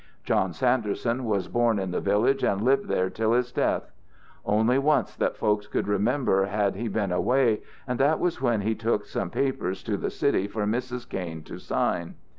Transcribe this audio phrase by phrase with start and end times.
[0.23, 3.91] John Sanderson was born in the village and lived there till his death.
[4.43, 8.73] Only once that folks could remember had he been away, and that was when he
[8.73, 11.07] took some papers to the city for Mrs.
[11.07, 12.15] Kain to sign.